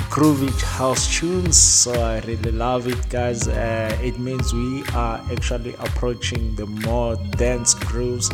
groovy 0.09 0.51
house 0.61 1.19
tunes, 1.19 1.57
so 1.57 1.91
I 1.99 2.19
really 2.21 2.51
love 2.51 2.87
it, 2.87 3.09
guys. 3.09 3.47
Uh, 3.47 3.97
it 4.01 4.19
means 4.19 4.53
we 4.53 4.83
are 4.93 5.19
actually 5.31 5.73
approaching 5.79 6.55
the 6.55 6.67
more 6.67 7.15
dance 7.37 7.73
grooves 7.73 8.29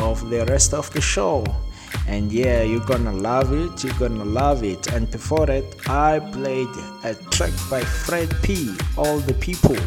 of 0.00 0.28
the 0.28 0.44
rest 0.46 0.74
of 0.74 0.92
the 0.92 1.00
show. 1.00 1.44
And 2.06 2.30
yeah, 2.30 2.62
you're 2.62 2.84
gonna 2.84 3.12
love 3.12 3.52
it, 3.52 3.82
you're 3.82 3.98
gonna 3.98 4.24
love 4.24 4.62
it. 4.64 4.92
And 4.92 5.10
before 5.10 5.46
that, 5.46 5.64
I 5.88 6.20
played 6.20 6.68
a 7.04 7.14
track 7.30 7.52
by 7.70 7.80
Fred 7.80 8.30
P, 8.42 8.76
All 8.98 9.18
the 9.18 9.34
People. 9.34 9.78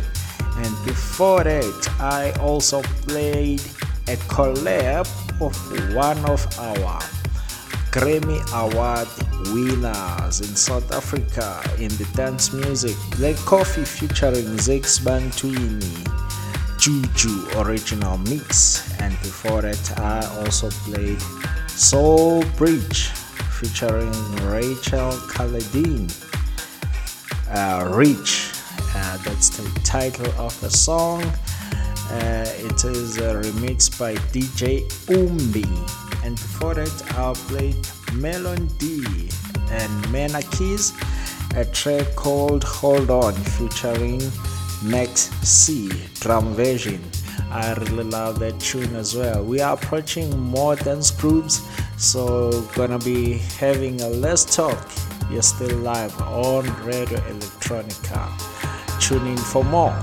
And 0.57 0.85
before 0.85 1.43
that, 1.43 1.89
I 1.99 2.31
also 2.41 2.81
played 2.81 3.61
a 4.09 4.15
collab 4.29 5.05
of 5.41 5.55
one 5.93 6.17
of 6.29 6.45
our 6.59 7.01
Grammy 7.91 8.39
Award 8.53 9.07
winners 9.53 10.39
in 10.39 10.55
South 10.55 10.89
Africa 10.93 11.61
in 11.77 11.89
the 11.97 12.07
dance 12.15 12.53
music. 12.53 12.95
Black 13.17 13.35
Coffee 13.37 13.83
featuring 13.83 14.45
Zakes 14.57 14.99
Bantwini, 14.99 15.91
Juju 16.79 17.59
original 17.59 18.17
mix, 18.19 18.97
and 19.01 19.11
before 19.19 19.61
that 19.61 19.99
I 19.99 20.25
also 20.39 20.69
played 20.69 21.21
Soul 21.67 22.43
Bridge 22.55 23.07
featuring 23.59 24.11
Rachel 24.47 25.11
Kaladin. 25.27 26.07
Uh, 27.49 27.89
Reach, 27.93 28.51
uh, 28.95 29.17
that's 29.17 29.49
the 29.49 29.79
title 29.81 30.31
of 30.39 30.57
the 30.61 30.69
song. 30.69 31.23
Uh, 32.09 32.45
it 32.59 32.85
is 32.85 33.17
a 33.17 33.35
remix 33.35 33.99
by 33.99 34.15
DJ 34.31 34.87
Umbi. 35.07 35.65
And 36.23 36.35
before 36.35 36.73
that, 36.75 37.03
I 37.17 37.33
played 37.33 37.75
Melon 38.13 38.67
D 38.77 39.03
and 39.71 40.11
Mena 40.11 40.41
Keys, 40.41 40.93
a 41.55 41.65
track 41.65 42.15
called 42.15 42.63
Hold 42.63 43.09
On 43.09 43.33
featuring 43.33 44.21
Next 44.83 45.33
C 45.45 45.89
drum 46.19 46.53
version. 46.53 47.01
I 47.51 47.73
really 47.73 48.03
love 48.03 48.39
that 48.39 48.59
tune 48.59 48.95
as 48.95 49.15
well. 49.15 49.43
We 49.43 49.59
are 49.61 49.73
approaching 49.73 50.37
more 50.39 50.75
dance 50.75 51.11
groups, 51.11 51.61
so 51.97 52.61
gonna 52.75 52.99
be 52.99 53.39
having 53.59 54.01
a 54.01 54.07
Let's 54.07 54.43
Talk. 54.45 54.87
You're 55.29 55.41
still 55.41 55.77
live 55.79 56.19
on 56.21 56.65
Radio 56.85 57.19
Electronica. 57.19 58.29
Tune 59.01 59.27
in 59.27 59.37
for 59.37 59.63
more. 59.63 59.95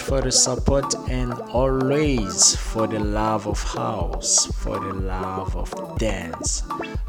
Much 0.00 0.08
for 0.08 0.20
the 0.20 0.32
support 0.32 0.94
and 1.08 1.32
always 1.52 2.56
for 2.56 2.86
the 2.86 2.98
love 2.98 3.46
of 3.46 3.62
house, 3.62 4.46
for 4.46 4.78
the 4.78 4.92
love 4.92 5.56
of 5.56 5.98
dance, 5.98 6.62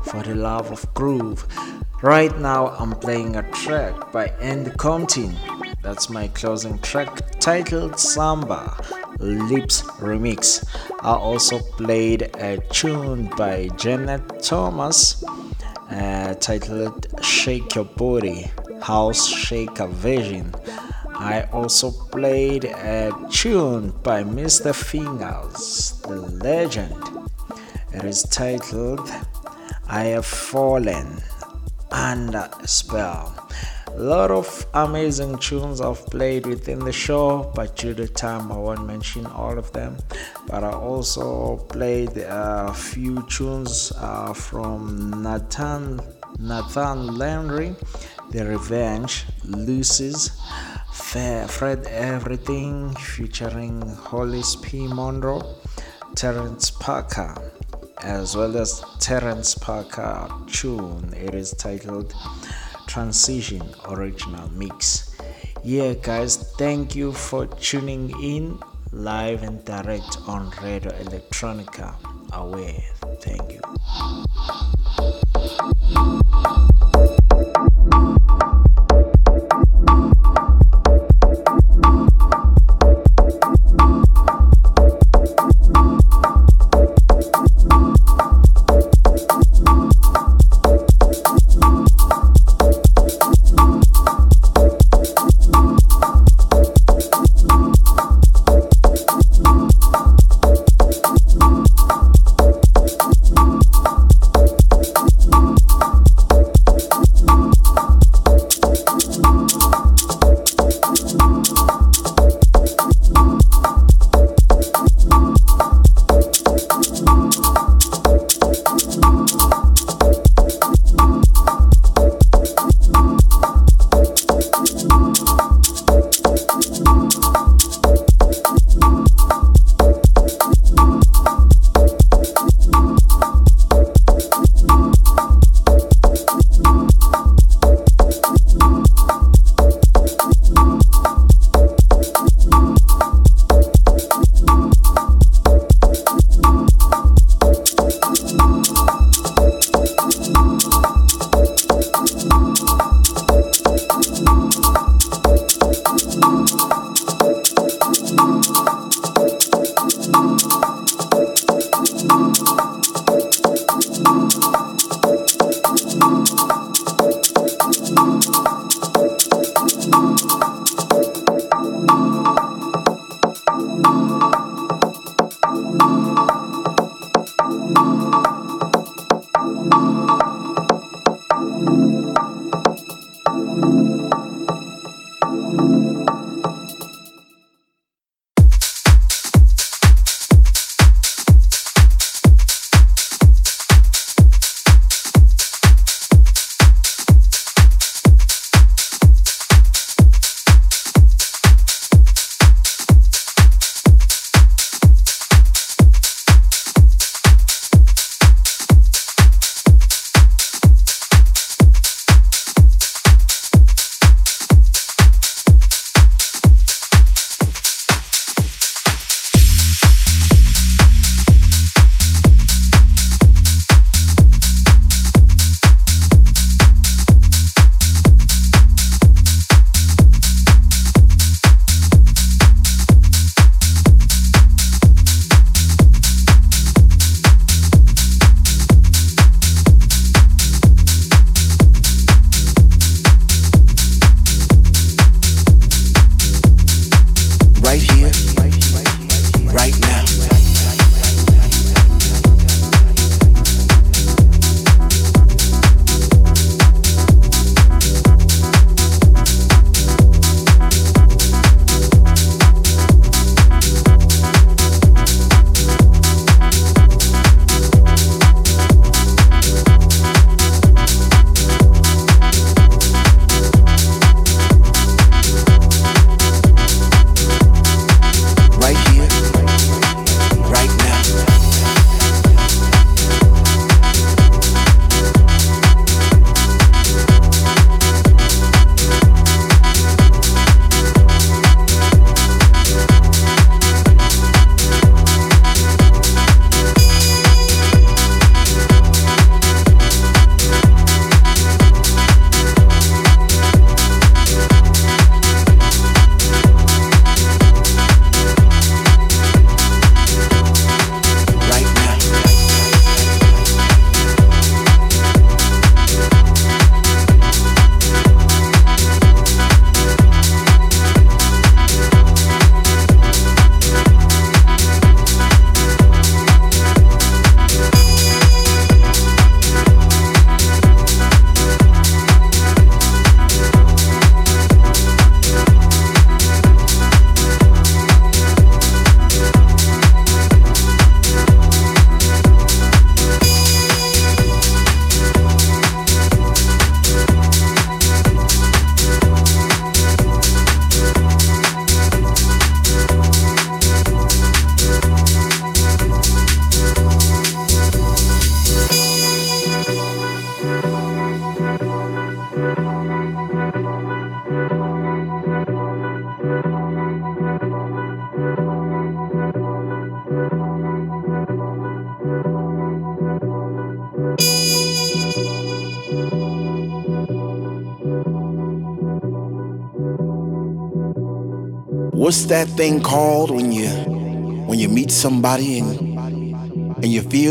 for 0.04 0.22
the 0.24 0.36
love 0.36 0.72
of 0.72 0.94
groove. 0.94 1.46
Right 2.02 2.36
now, 2.40 2.68
I'm 2.80 2.92
playing 2.92 3.36
a 3.36 3.44
track 3.52 4.12
by 4.12 4.28
Andy 4.42 4.72
Compton. 4.72 5.36
That's 5.82 6.10
my 6.10 6.28
closing 6.30 6.80
track 6.80 7.40
titled 7.40 8.00
Samba 8.00 8.76
Lips 9.20 9.84
Remix. 10.00 10.64
I 11.02 11.14
also 11.14 11.60
played 11.60 12.24
a 12.38 12.58
tune 12.72 13.30
by 13.38 13.70
Janet 13.78 14.44
Thomas 14.44 15.24
uh, 15.90 16.34
titled 16.36 17.08
Shake 17.24 17.76
Your 17.76 17.86
Body 17.86 18.52
House 18.82 19.28
Shaker 19.28 19.88
Vision. 19.88 20.54
I 21.22 21.44
also 21.54 21.92
played 21.92 22.66
a 22.66 23.12
tune 23.30 23.92
by 24.02 24.24
Mr. 24.24 24.74
Fingers, 24.74 26.02
the 26.02 26.16
legend. 26.16 26.96
It 27.94 28.04
is 28.06 28.24
titled 28.24 29.08
I 29.88 30.06
Have 30.16 30.26
Fallen 30.26 31.22
Under 31.92 32.50
a 32.60 32.68
Spell. 32.68 33.48
A 33.86 34.00
lot 34.00 34.32
of 34.32 34.66
amazing 34.74 35.38
tunes 35.38 35.80
I've 35.80 36.04
played 36.08 36.48
within 36.48 36.80
the 36.80 36.92
show, 36.92 37.52
but 37.54 37.76
due 37.76 37.94
to 37.94 38.08
time, 38.08 38.52
I 38.52 38.58
won't 38.58 38.88
mention 38.88 39.28
all 39.28 39.60
of 39.60 39.72
them. 39.74 39.98
But 40.48 40.64
I 40.64 40.72
also 40.72 41.58
played 41.70 42.18
a 42.18 42.74
few 42.74 43.22
tunes 43.30 43.94
uh, 43.96 44.34
from 44.34 45.22
Nathan 45.22 46.02
Nathan 46.40 47.18
Landry, 47.20 47.76
The 48.32 48.46
Revenge, 48.46 49.26
Lucy's, 49.46 50.32
Fred 51.12 51.88
Everything, 51.88 52.96
featuring 52.96 53.82
Hollis 53.82 54.56
P. 54.56 54.88
Monroe, 54.88 55.58
Terrence 56.16 56.72
Parker, 56.72 57.52
as 58.02 58.38
well 58.38 58.56
as 58.56 58.82
Terrence 59.00 59.54
Parker 59.54 60.30
tune. 60.48 61.14
It 61.14 61.36
is 61.36 61.52
titled 61.52 62.16
Transition 62.88 63.62
Original 63.90 64.50
Mix. 64.52 65.14
Yeah, 65.66 65.96
guys, 65.96 66.38
thank 66.58 66.96
you 66.96 67.12
for 67.12 67.46
tuning 67.46 68.10
in 68.24 68.58
live 68.94 69.44
and 69.44 69.64
direct 69.66 70.18
on 70.28 70.50
Radio 70.64 70.92
Electronica. 70.94 71.94
Aware, 72.32 72.84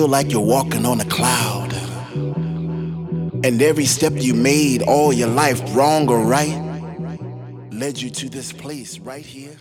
feel 0.01 0.09
like 0.09 0.33
you're 0.33 0.41
walking 0.41 0.87
on 0.87 0.99
a 0.99 1.05
cloud? 1.05 1.75
And 3.45 3.61
every 3.61 3.85
step 3.85 4.15
you 4.17 4.33
made 4.33 4.81
all 4.81 5.13
your 5.13 5.29
life, 5.29 5.61
wrong 5.77 6.09
or 6.09 6.25
right, 6.25 6.57
led 7.71 8.01
you 8.01 8.09
to 8.09 8.31
this 8.31 8.51
place 8.51 8.99
right 8.99 9.27
here. 9.27 9.59